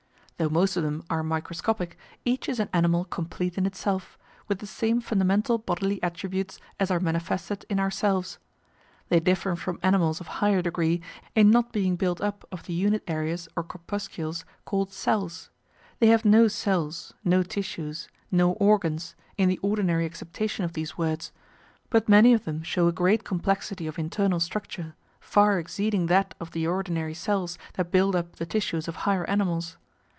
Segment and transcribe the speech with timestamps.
[0.37, 4.65] Though most of them are microscopic, each is an animal complete in itself, with the
[4.65, 8.39] same fundamental bodily attributes as are manifested in ourselves.
[9.09, 10.99] They differ from animals of higher degree
[11.35, 15.51] in not being built up of the unit areas or corpuscles called cells.
[15.99, 21.31] They have no cells, no tissues, no organs, in the ordinary acceptation of these words,
[21.91, 26.49] but many of them show a great complexity of internal structure, far exceeding that of
[26.49, 29.77] the ordinary cells that build up the tissues of higher animals.